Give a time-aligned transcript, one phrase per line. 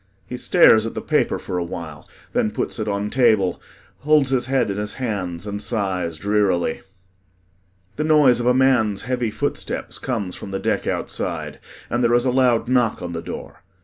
[0.27, 3.61] He stares at the paper for a while, then puts it on table,
[3.99, 6.81] holds his head in his hands and sighs drearily.
[7.97, 12.25] The noise of a man's heavy footsteps comes from the deck outside and there is
[12.25, 13.61] a loud knock on the door.